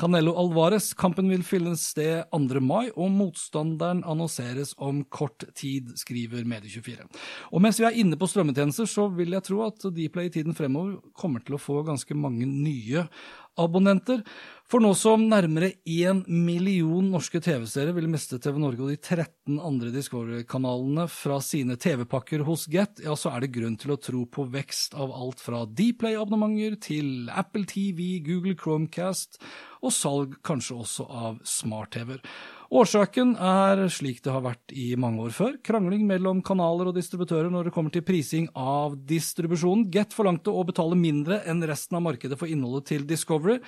Canelo 0.00 0.32
Alvarez. 0.40 0.94
Kampen 0.96 1.28
vil 1.28 1.44
finne 1.44 1.74
sted 1.76 2.24
2. 2.32 2.62
mai, 2.64 2.88
og 2.96 3.12
motstanderen 3.12 4.00
annonseres 4.00 4.72
om 4.80 5.04
kort 5.12 5.44
tid, 5.60 5.92
skriver 6.00 6.48
Medie24. 6.48 7.04
Og 7.52 7.60
mens 7.60 7.82
vi 7.82 7.90
er 7.90 8.00
inne 8.00 8.16
på 8.16 8.24
strømmetjenester, 8.32 8.88
så 8.88 9.10
vil 9.12 9.36
jeg 9.36 9.44
tro 9.44 9.60
at 9.68 9.84
Dplay 9.84 10.32
i 10.32 10.36
tiden 10.38 10.56
fremover 10.56 11.02
kommer 11.12 11.44
til 11.44 11.58
å 11.58 11.60
få 11.60 11.82
ganske 11.84 12.16
mange 12.16 12.48
nye 12.48 13.04
abonnenter. 13.60 14.24
For 14.64 14.80
nå 14.80 14.94
som 14.96 15.26
nærmere 15.28 15.74
én 15.84 16.22
million 16.24 17.04
norske 17.12 17.36
TV-seere 17.44 17.92
vil 17.92 18.06
miste 18.08 18.38
TV 18.40 18.56
Norge 18.62 18.80
og 18.80 18.94
de 18.94 18.96
13 18.96 19.58
andre 19.60 19.90
Discovery-kanalene 19.92 21.04
fra 21.12 21.36
sine 21.44 21.76
TV-pakker 21.76 22.46
hos 22.48 22.64
Get, 22.72 23.02
ja, 23.04 23.12
så 23.12 23.34
er 23.34 23.44
det 23.44 23.52
grunn 23.52 23.76
til 23.80 23.92
å 23.92 23.98
tro 24.00 24.22
på 24.24 24.46
vekst 24.54 24.96
av 24.96 25.12
alt 25.12 25.44
fra 25.44 25.66
Dplay-abonnementer 25.68 26.78
til 26.80 27.28
Apple 27.28 27.68
TV, 27.68 28.22
Google 28.24 28.56
Chromecast 28.56 29.36
og 29.84 29.92
salg 29.92 30.38
kanskje 30.48 30.80
også 30.80 31.08
av 31.12 31.42
smart-TV-er. 31.44 32.24
Årsaken 32.72 33.34
er 33.36 33.82
slik 33.92 34.22
det 34.24 34.32
har 34.32 34.44
vært 34.44 34.72
i 34.72 34.94
mange 34.96 35.26
år 35.26 35.34
før, 35.36 35.58
krangling 35.64 36.06
mellom 36.08 36.40
kanaler 36.44 36.88
og 36.88 36.96
distributører 36.96 37.50
når 37.52 37.68
det 37.68 37.74
kommer 37.76 37.92
til 37.92 38.04
prising 38.06 38.46
av 38.56 38.96
distribusjonen. 39.08 39.90
Get 39.92 40.16
forlangte 40.16 40.52
å 40.52 40.64
betale 40.64 40.96
mindre 40.96 41.42
enn 41.44 41.60
resten 41.68 41.98
av 41.98 42.06
markedet 42.06 42.38
for 42.40 42.48
innholdet 42.48 42.88
til 42.94 43.04
Discovery, 43.08 43.58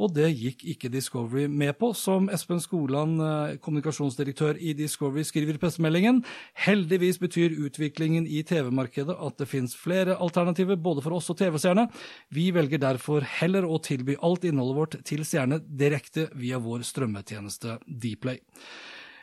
og 0.00 0.14
det 0.16 0.30
gikk 0.32 0.64
ikke 0.72 0.90
Discovery 0.92 1.46
med 1.46 1.76
på. 1.78 1.92
Som 1.94 2.30
Espen 2.32 2.60
Skoland, 2.62 3.20
eh, 3.20 3.56
kommunikasjonsdirektør 3.62 4.58
i 4.58 4.72
Discovery, 4.74 5.22
skriver 5.24 5.54
i 5.54 5.62
pressemeldingen, 5.62 6.22
heldigvis 6.54 7.20
betyr 7.20 7.58
utviklingen 7.66 8.26
i 8.26 8.42
TV-markedet 8.42 9.14
at 9.14 9.38
det 9.38 9.48
finnes 9.48 9.76
flere 9.76 10.16
alternativer 10.16 10.76
både 10.80 11.04
for 11.04 11.18
oss 11.18 11.30
og 11.30 11.38
TV-seerne. 11.38 11.88
Vi 12.32 12.50
velger 12.50 12.80
derfor 12.80 13.20
heller 13.20 13.62
å 13.68 13.78
tilby 13.82 14.16
alt 14.22 14.44
innholdet 14.44 14.80
vårt 14.80 15.04
til 15.04 15.24
seerne 15.24 15.60
direkte 15.60 16.30
via 16.34 16.58
vår 16.58 16.80
strømmetjeneste 16.80 17.78
Dplay. 17.86 18.40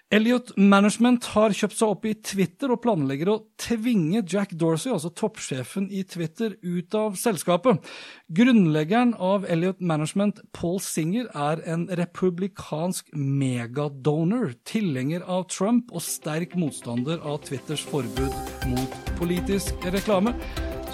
Elliot 0.08 0.54
Management 0.56 1.26
har 1.34 1.52
kjøpt 1.52 1.76
seg 1.76 1.90
opp 1.92 2.06
i 2.08 2.14
Twitter 2.24 2.72
og 2.72 2.80
planlegger 2.86 3.28
å 3.28 3.42
tvinge 3.60 4.22
Jack 4.24 4.54
Dorsey, 4.56 4.94
altså 4.94 5.12
toppsjefen 5.12 5.90
i 5.92 6.06
Twitter, 6.08 6.56
ut 6.64 6.96
av 6.96 7.18
selskapet. 7.20 7.84
Grunnleggeren 8.32 9.12
av 9.20 9.44
Elliot 9.52 9.84
Management, 9.84 10.40
Paul 10.56 10.80
Singer, 10.80 11.28
er 11.36 11.60
en 11.68 11.90
republikansk 12.00 13.12
megadonor, 13.20 14.56
tilhenger 14.64 15.28
av 15.28 15.50
Trump 15.52 15.92
og 15.92 16.08
sterk 16.08 16.56
motstander 16.56 17.20
av 17.20 17.42
Twitters 17.44 17.84
forbud 17.92 18.32
mot 18.72 19.00
politisk 19.20 19.92
reklame. 19.92 20.38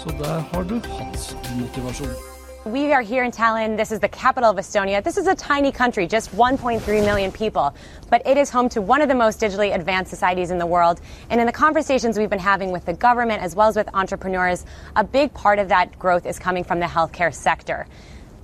Så 0.02 0.10
der 0.18 0.42
har 0.50 0.66
du 0.66 0.80
hans 0.98 1.36
motivasjon. 1.54 2.33
We 2.64 2.94
are 2.94 3.02
here 3.02 3.24
in 3.24 3.30
Tallinn. 3.30 3.76
This 3.76 3.92
is 3.92 4.00
the 4.00 4.08
capital 4.08 4.48
of 4.48 4.56
Estonia. 4.56 5.04
This 5.04 5.18
is 5.18 5.26
a 5.26 5.34
tiny 5.34 5.70
country, 5.70 6.06
just 6.06 6.34
1.3 6.34 6.80
million 7.04 7.30
people, 7.30 7.74
but 8.08 8.22
it 8.24 8.38
is 8.38 8.48
home 8.48 8.70
to 8.70 8.80
one 8.80 9.02
of 9.02 9.08
the 9.08 9.14
most 9.14 9.38
digitally 9.38 9.74
advanced 9.74 10.08
societies 10.08 10.50
in 10.50 10.56
the 10.56 10.64
world. 10.64 11.02
And 11.28 11.42
in 11.42 11.46
the 11.46 11.52
conversations 11.52 12.18
we've 12.18 12.30
been 12.30 12.38
having 12.38 12.72
with 12.72 12.86
the 12.86 12.94
government 12.94 13.42
as 13.42 13.54
well 13.54 13.68
as 13.68 13.76
with 13.76 13.94
entrepreneurs, 13.94 14.64
a 14.96 15.04
big 15.04 15.34
part 15.34 15.58
of 15.58 15.68
that 15.68 15.98
growth 15.98 16.24
is 16.24 16.38
coming 16.38 16.64
from 16.64 16.80
the 16.80 16.86
healthcare 16.86 17.34
sector. 17.34 17.86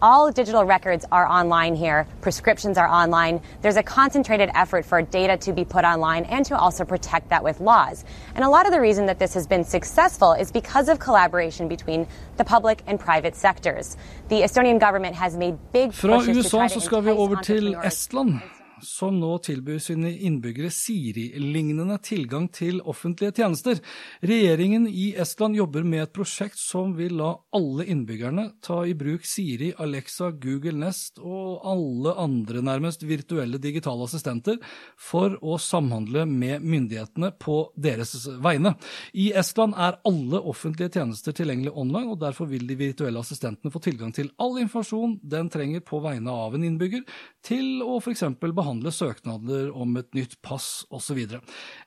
All 0.03 0.33
digital 0.33 0.65
records 0.65 1.05
are 1.13 1.27
online 1.27 1.75
here. 1.75 2.07
Prescriptions 2.23 2.79
are 2.79 2.89
online. 2.89 3.43
There's 3.61 3.77
a 3.77 3.83
concentrated 3.83 4.49
effort 4.55 4.87
for 4.87 5.03
data 5.03 5.37
to 5.37 5.53
be 5.53 5.63
put 5.63 5.85
online 5.85 6.25
and 6.25 6.43
to 6.47 6.57
also 6.57 6.87
protect 6.87 7.29
that 7.29 7.45
with 7.45 7.61
laws. 7.61 8.05
And 8.35 8.43
a 8.43 8.49
lot 8.49 8.65
of 8.65 8.73
the 8.73 8.81
reason 8.81 9.05
that 9.07 9.19
this 9.19 9.35
has 9.35 9.47
been 9.47 9.63
successful 9.63 10.33
is 10.33 10.51
because 10.51 10.89
of 10.89 10.99
collaboration 10.99 11.69
between 11.69 12.07
the 12.39 12.45
public 12.45 12.83
and 12.87 12.99
private 12.99 13.37
sectors. 13.37 13.99
The 14.29 14.41
Estonian 14.41 14.81
government 14.81 15.17
has 15.17 15.37
made 15.37 15.59
big 15.73 15.93
Fra 15.93 16.17
USA 16.17 16.69
så 16.69 16.81
skal 16.81 17.05
vi 17.05 17.11
over 17.11 17.37
til 17.43 17.77
Estland. 17.85 18.41
Som 18.87 19.19
nå 19.21 19.31
tilbyr 19.45 19.79
sine 19.83 20.11
innbyggere 20.27 20.71
Siri-lignende 20.75 21.99
tilgang 22.05 22.49
til 22.53 22.81
offentlige 22.89 23.35
tjenester. 23.41 23.81
Regjeringen 24.25 24.87
i 24.89 25.11
Estland 25.21 25.59
jobber 25.59 25.85
med 25.87 26.05
et 26.05 26.15
prosjekt 26.17 26.59
som 26.61 26.95
vil 26.99 27.17
la 27.21 27.33
alle 27.57 27.87
innbyggerne 27.91 28.47
ta 28.65 28.81
i 28.87 28.95
bruk 28.99 29.27
Siri, 29.29 29.73
Alexa, 29.79 30.31
Google 30.43 30.79
Nest 30.81 31.21
og 31.21 31.67
alle 31.69 32.15
andre 32.21 32.63
nærmest 32.65 33.05
virtuelle 33.07 33.61
digitale 33.63 34.07
assistenter 34.09 34.59
for 34.99 35.37
å 35.43 35.59
samhandle 35.61 36.25
med 36.31 36.65
myndighetene 36.65 37.33
på 37.41 37.59
deres 37.77 38.15
vegne. 38.43 38.75
I 39.13 39.31
Estland 39.37 39.77
er 39.77 40.01
alle 40.09 40.41
offentlige 40.41 40.95
tjenester 40.97 41.37
tilgjengelig 41.37 41.75
online, 41.75 42.11
og 42.11 42.21
derfor 42.23 42.49
vil 42.51 42.67
de 42.69 42.79
virtuelle 42.79 43.21
assistentene 43.21 43.73
få 43.73 43.83
tilgang 43.85 44.15
til 44.17 44.33
all 44.41 44.59
informasjon 44.63 45.19
den 45.23 45.51
trenger 45.53 45.85
på 45.87 46.01
vegne 46.05 46.33
av 46.33 46.57
en 46.57 46.67
innbygger, 46.67 47.05
til 47.47 47.81
å 47.85 47.99
f.eks. 48.01 48.25
behandle 48.41 48.70
behandle 48.71 48.93
søknader 48.95 49.71
om 49.75 49.97
et 49.99 50.13
nytt 50.15 50.37
pass 50.43 50.85
osv. 50.95 51.19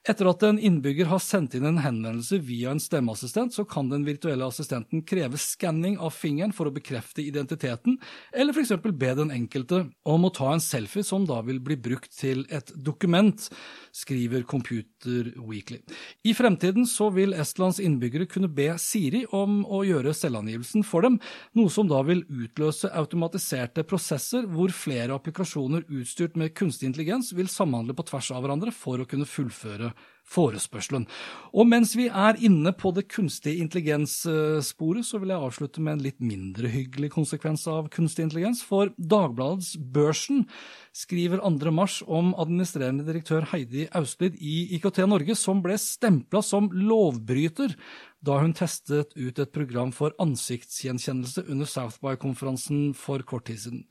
Etter 0.03 0.27
at 0.27 0.43
en 0.43 0.59
innbygger 0.59 1.07
har 1.07 1.21
sendt 1.23 1.55
inn 1.55 1.65
en 1.65 1.79
henvendelse 1.79 2.41
via 2.43 2.73
en 2.73 2.81
stemmeassistent, 2.81 3.53
så 3.55 3.63
kan 3.63 3.89
den 3.89 4.03
virtuelle 4.05 4.45
assistenten 4.45 5.03
kreve 5.07 5.39
skanning 5.39 5.97
av 5.97 6.11
fingeren 6.11 6.53
for 6.53 6.67
å 6.67 6.73
bekrefte 6.73 7.23
identiteten, 7.23 7.99
eller 8.33 8.53
f.eks. 8.53 8.75
be 8.83 9.13
den 9.15 9.31
enkelte 9.31 9.85
om 10.03 10.25
å 10.27 10.33
ta 10.33 10.51
en 10.53 10.63
selfie 10.63 11.03
som 11.03 11.25
da 11.25 11.39
vil 11.41 11.61
bli 11.63 11.77
brukt 11.79 12.11
til 12.17 12.43
et 12.51 12.73
dokument, 12.75 13.47
skriver 13.93 14.43
Computer 14.43 15.31
Weekly. 15.37 15.79
I 16.27 16.33
fremtiden 16.35 16.87
så 16.89 17.09
vil 17.13 17.35
Estlands 17.37 17.79
innbyggere 17.79 18.27
kunne 18.27 18.51
be 18.51 18.73
Siri 18.81 19.23
om 19.31 19.61
å 19.63 19.83
gjøre 19.87 20.15
selvangivelsen 20.17 20.83
for 20.87 21.05
dem, 21.05 21.19
noe 21.55 21.71
som 21.71 21.87
da 21.87 22.01
vil 22.03 22.25
utløse 22.27 22.91
automatiserte 22.91 23.85
prosesser 23.87 24.47
hvor 24.51 24.73
flere 24.75 25.15
applikasjoner 25.15 25.85
utstyrt 25.87 26.35
med 26.39 26.55
kunstig 26.73 26.89
intelligens 26.89 27.33
vil 27.33 27.47
samhandle 27.47 27.93
på 27.93 28.03
tvers 28.07 28.31
av 28.33 28.41
hverandre 28.41 28.71
for 28.73 28.97
å 28.97 29.05
kunne 29.05 29.27
fullføre 29.29 29.91
forespørselen. 30.25 31.05
Og 31.53 31.67
mens 31.67 31.93
vi 31.95 32.07
er 32.07 32.39
inne 32.41 32.71
på 32.73 32.93
det 32.95 33.05
kunstige 33.11 33.61
intelligens-sporet, 33.61 35.05
så 35.05 35.19
vil 35.19 35.33
jeg 35.33 35.43
avslutte 35.43 35.83
med 35.83 35.97
en 35.97 36.03
litt 36.05 36.19
mindre 36.23 36.71
hyggelig 36.71 37.11
konsekvens 37.13 37.67
av 37.67 37.91
kunstig 37.93 38.25
intelligens. 38.25 38.63
For 38.65 38.89
Dagbladets 38.97 39.75
Børsen 39.77 40.47
skriver 40.95 41.43
2. 41.43 41.73
mars 41.75 42.01
om 42.07 42.33
administrerende 42.39 43.05
direktør 43.05 43.45
Heidi 43.51 43.85
Austlid 43.93 44.39
i 44.39 44.73
IKT 44.79 45.03
Norge, 45.05 45.35
som 45.37 45.61
ble 45.61 45.77
stempla 45.77 46.41
som 46.41 46.71
lovbryter 46.73 47.75
da 48.23 48.39
hun 48.39 48.55
testet 48.55 49.13
ut 49.19 49.39
et 49.39 49.53
program 49.53 49.91
for 49.95 50.15
ansiktsgjenkjennelse 50.23 51.45
under 51.49 51.69
South 51.69 51.99
by-konferansen 52.03 52.93
for 52.97 53.23
kort 53.27 53.49
tid 53.49 53.61
siden. 53.65 53.85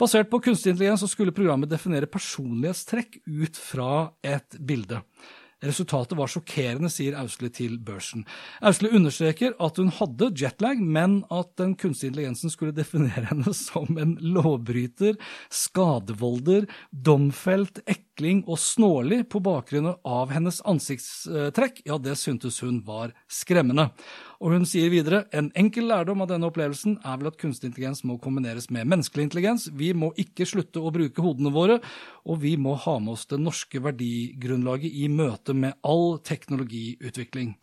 Basert 0.00 0.32
på 0.32 0.40
kunstig 0.44 0.74
intelligens 0.74 1.04
skulle 1.12 1.36
programmet 1.36 1.72
definere 1.72 2.10
personlighetstrekk 2.10 3.20
ut 3.28 3.60
fra 3.60 3.94
et 4.24 4.58
bilde. 4.60 5.02
Resultatet 5.64 6.16
var 6.18 6.28
sjokkerende, 6.28 6.90
sier 6.92 7.16
Ausli 7.16 7.48
til 7.54 7.78
børsen. 7.80 8.24
Ausli 8.64 8.90
understreker 8.92 9.54
at 9.62 9.78
hun 9.80 9.92
hadde 9.96 10.30
jetlag, 10.36 10.80
men 10.80 11.22
at 11.32 11.54
den 11.60 11.72
kunstige 11.80 12.12
intelligensen 12.12 12.52
skulle 12.52 12.74
definere 12.76 13.24
henne 13.30 13.54
som 13.56 13.96
en 14.00 14.16
lovbryter, 14.20 15.16
skadevolder, 15.52 16.68
domfelt, 16.92 17.80
ekling 18.14 18.44
og 18.46 18.58
snålig 18.58 19.24
på 19.28 19.40
bakgrunn 19.42 19.94
av 20.04 20.30
hennes 20.30 20.60
ansiktstrekk, 20.64 21.82
ja, 21.84 21.98
det 21.98 22.16
syntes 22.16 22.60
hun 22.62 22.80
var 22.86 23.12
skremmende. 23.28 23.90
Og 24.40 24.52
hun 24.54 24.66
sier 24.68 24.90
videre 24.92 25.24
en 25.32 25.50
enkel 25.56 25.88
lærdom 25.88 26.22
av 26.22 26.28
denne 26.30 26.46
opplevelsen 26.46 26.98
er 27.02 27.18
vel 27.18 27.30
at 27.30 27.38
kunstig 27.40 27.70
intelligens 27.70 28.04
må 28.04 28.18
kombineres 28.22 28.68
med 28.70 28.86
menneskelig 28.86 29.28
intelligens. 29.28 29.68
Vi 29.72 29.92
må 29.94 30.12
ikke 30.20 30.46
slutte 30.46 30.82
å 30.82 30.92
bruke 30.94 31.24
hodene 31.24 31.52
våre, 31.54 31.80
og 32.24 32.40
vi 32.42 32.54
må 32.60 32.74
ha 32.84 32.98
med 33.00 33.16
oss 33.16 33.26
det 33.30 33.40
norske 33.40 33.82
verdigrunnlaget 33.82 34.92
i 34.94 35.08
møte 35.08 35.56
med 35.56 35.78
all 35.82 36.18
teknologiutvikling. 36.24 37.54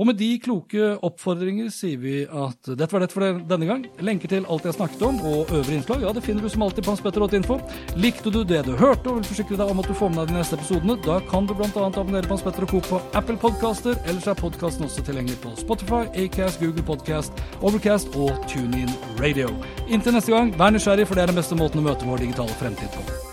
Og 0.00 0.06
med 0.08 0.16
de 0.16 0.30
kloke 0.40 0.94
oppfordringer 1.04 1.68
sier 1.74 2.00
vi 2.00 2.14
at 2.24 2.70
dette 2.72 2.88
var 2.88 3.02
det 3.04 3.10
for 3.12 3.40
denne 3.50 3.66
gang. 3.68 3.82
Lenker 4.00 4.32
til 4.32 4.46
alt 4.48 4.64
jeg 4.64 4.78
snakket 4.78 5.02
om 5.04 5.18
og 5.28 5.52
øvrige 5.52 5.76
innslag 5.76 6.06
ja, 6.06 6.12
det 6.16 6.22
finner 6.24 6.46
du 6.46 6.48
som 6.48 6.64
alltid 6.64 6.86
på 6.86 6.94
hanspetter.info. 6.94 7.58
Likte 8.00 8.32
du 8.32 8.40
det 8.48 8.62
du 8.64 8.72
hørte 8.80 9.12
og 9.12 9.20
vil 9.20 9.28
forsikre 9.28 9.60
deg 9.60 9.74
om 9.74 9.82
at 9.84 9.90
du 9.90 9.96
får 9.98 10.14
med 10.14 10.22
deg 10.22 10.32
de 10.32 10.38
neste 10.38 10.56
episodene, 10.56 10.96
da 11.04 11.20
kan 11.28 11.48
du 11.48 11.52
bl.a. 11.52 11.68
abonnere 11.90 12.24
på 12.24 12.32
Hans 12.32 12.46
Petter 12.46 12.64
og 12.64 12.72
Co. 12.72 12.80
på 12.88 13.00
Apple 13.12 13.36
Podcaster, 13.42 13.98
ellers 14.08 14.28
er 14.30 14.40
podkasten 14.40 14.88
også 14.88 15.04
tilgjengelig 15.04 15.36
på 15.44 15.52
Spotify, 15.60 16.06
Acast, 16.16 16.62
Google 16.64 16.86
Podcast, 16.86 17.44
Overcast 17.60 18.16
og 18.16 18.32
TuneIn 18.48 18.88
Radio. 19.20 19.52
Inntil 19.88 20.16
neste 20.16 20.32
gang, 20.32 20.54
vær 20.56 20.72
nysgjerrig, 20.72 21.10
for 21.10 21.18
det 21.18 21.26
er 21.26 21.34
den 21.34 21.42
beste 21.42 21.60
måten 21.60 21.84
å 21.84 21.90
møte 21.90 22.08
vår 22.08 22.24
digitale 22.24 22.56
fremtid 22.62 22.88
på. 22.96 23.29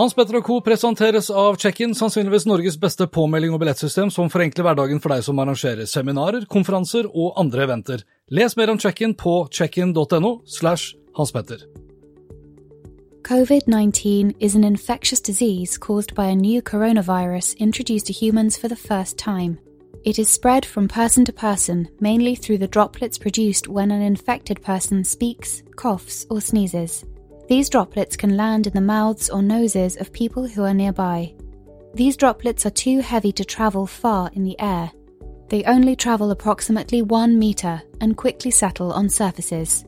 Hans 0.00 0.14
Petter 0.16 0.38
og 0.38 0.46
Co. 0.46 0.54
presenteres 0.64 1.26
av 1.28 1.58
Check-in, 1.60 1.90
sannsynligvis 1.92 2.46
Norges 2.48 2.78
beste 2.80 3.04
påmelding- 3.04 3.52
og 3.52 3.60
billettsystem 3.60 4.08
som 4.08 4.30
forenkler 4.32 4.64
hverdagen 4.64 5.00
for 5.02 5.12
deg 5.12 5.20
som 5.26 5.38
arrangerer 5.42 5.84
seminarer, 5.84 6.46
konferanser 6.48 7.04
og 7.04 7.34
andre 7.36 7.66
eventer. 7.66 8.04
Les 8.30 8.56
mer 8.56 8.70
om 8.72 8.78
Check-in 8.78 9.12
på 9.12 9.34
checkin.no 9.52 10.40
slash 10.46 10.94
Hans 11.18 11.32
Petter. 11.32 11.58
COVID 13.28 13.68
19 13.68 14.32
is 14.40 14.54
an 14.54 14.64
infectious 14.64 15.20
disease 15.20 15.76
caused 15.76 16.14
by 16.14 16.30
a 16.30 16.34
new 16.34 16.62
coronavirus 16.62 17.54
introduced 17.58 18.06
to 18.06 18.14
humans 18.14 18.56
for 18.56 18.68
the 18.68 18.76
first 18.76 19.18
time. 19.18 19.58
It 20.06 20.18
is 20.18 20.30
spread 20.30 20.64
from 20.64 20.88
person 20.88 21.26
to 21.26 21.32
person, 21.32 21.88
mainly 22.00 22.36
through 22.36 22.60
the 22.60 22.72
droplets 22.72 23.18
produced 23.18 23.68
when 23.68 23.90
an 23.90 24.00
infected 24.00 24.62
person 24.62 25.04
speaks, 25.04 25.62
coughs, 25.76 26.24
or 26.30 26.40
sneezes. 26.40 27.04
These 27.50 27.68
droplets 27.68 28.16
can 28.16 28.36
land 28.36 28.68
in 28.68 28.74
the 28.74 28.80
mouths 28.80 29.28
or 29.28 29.42
noses 29.42 29.96
of 29.96 30.12
people 30.12 30.46
who 30.46 30.62
are 30.62 30.72
nearby. 30.72 31.34
These 31.94 32.16
droplets 32.16 32.64
are 32.64 32.70
too 32.70 33.00
heavy 33.00 33.32
to 33.32 33.44
travel 33.44 33.88
far 33.88 34.30
in 34.34 34.44
the 34.44 34.54
air. 34.60 34.92
They 35.48 35.64
only 35.64 35.96
travel 35.96 36.30
approximately 36.30 37.02
one 37.02 37.40
meter 37.40 37.82
and 38.00 38.16
quickly 38.16 38.52
settle 38.52 38.92
on 38.92 39.08
surfaces. 39.08 39.84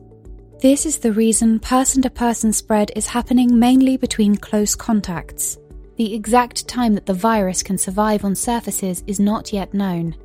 This 0.59 0.85
is 0.85 0.99
the 0.99 1.13
reason 1.13 1.57
person 1.57 2.01
to 2.01 2.09
person 2.09 2.51
spread 2.51 2.91
is 2.97 3.07
happening 3.07 3.57
mainly 3.57 3.95
between 3.95 4.35
close 4.35 4.75
contacts. 4.75 5.57
The 5.95 6.13
exact 6.13 6.67
time 6.67 6.93
that 6.95 7.05
the 7.05 7.13
virus 7.13 7.63
can 7.63 7.77
survive 7.77 8.25
on 8.25 8.35
surfaces 8.35 9.05
is 9.07 9.21
not 9.21 9.53
yet 9.53 9.73
known. 9.73 10.17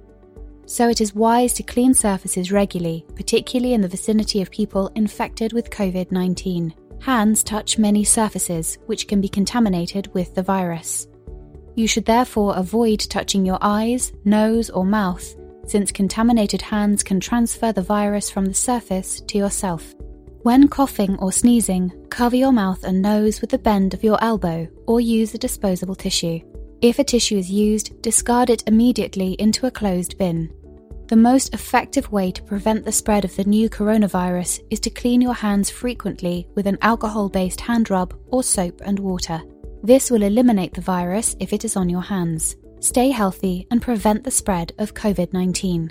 So 0.67 0.89
it 0.89 1.01
is 1.01 1.15
wise 1.15 1.53
to 1.53 1.63
clean 1.63 1.95
surfaces 1.95 2.51
regularly, 2.51 3.07
particularly 3.15 3.75
in 3.75 3.81
the 3.81 3.87
vicinity 3.87 4.43
of 4.43 4.51
people 4.51 4.91
infected 4.97 5.53
with 5.53 5.71
COVID 5.71 6.11
19. 6.11 6.75
Hands 7.01 7.43
touch 7.43 7.79
many 7.79 8.05
surfaces, 8.05 8.79
which 8.87 9.09
can 9.09 9.21
be 9.21 9.29
contaminated 9.29 10.13
with 10.15 10.35
the 10.35 10.43
virus. 10.43 11.07
You 11.75 11.87
should 11.87 12.05
therefore 12.05 12.57
avoid 12.57 13.01
touching 13.01 13.47
your 13.47 13.59
eyes, 13.61 14.13
nose, 14.25 14.69
or 14.71 14.85
mouth, 14.85 15.37
since 15.67 15.93
contaminated 15.93 16.63
hands 16.63 17.03
can 17.03 17.21
transfer 17.21 17.73
the 17.73 17.83
virus 17.83 18.31
from 18.31 18.47
the 18.47 18.55
surface 18.55 19.21
to 19.21 19.39
yourself. 19.39 19.95
When 20.43 20.69
coughing 20.69 21.17
or 21.19 21.31
sneezing, 21.31 21.93
cover 22.11 22.37
your 22.37 22.53
mouth 22.53 22.83
and 22.85 23.03
nose 23.03 23.41
with 23.41 23.51
the 23.51 23.59
bend 23.59 23.93
of 23.95 24.03
your 24.03 24.23
elbow 24.23 24.67
or 24.87 25.01
use 25.01 25.35
a 25.35 25.39
disposable 25.39 25.95
tissue. 25.95 26.41
If 26.81 26.99
a 26.99 27.05
tissue 27.05 27.37
is 27.37 27.51
used, 27.51 28.01
discard 28.03 28.51
it 28.51 28.63
immediately 28.67 29.33
into 29.33 29.67
a 29.67 29.71
closed 29.71 30.17
bin. 30.17 30.53
The 31.09 31.17
most 31.17 31.55
effective 31.55 32.13
way 32.13 32.31
to 32.33 32.43
prevent 32.43 32.85
the 32.85 32.93
spread 32.93 33.25
of 33.25 33.35
the 33.35 33.45
new 33.45 33.71
coronavirus 33.71 34.61
is 34.69 34.79
to 34.81 34.91
clean 34.91 35.23
your 35.23 35.33
hands 35.33 35.71
frequently 35.71 36.47
with 36.55 36.67
an 36.67 36.77
alcohol 36.83 37.31
based 37.31 37.63
hand 37.63 37.89
rub 37.89 38.15
or 38.27 38.43
soap 38.43 38.83
and 38.85 38.99
water. 38.99 39.41
This 39.83 40.11
will 40.11 40.23
eliminate 40.23 40.75
the 40.75 40.83
virus 40.83 41.35
if 41.41 41.55
it 41.55 41.65
is 41.65 41.77
on 41.77 41.89
your 41.89 42.03
hands. 42.03 42.57
Stay 42.81 43.09
healthy 43.09 43.67
and 43.71 43.81
prevent 43.81 44.23
the 44.23 44.31
spread 44.31 44.75
of 44.77 44.93
COVID 44.93 45.33
19. 45.33 45.91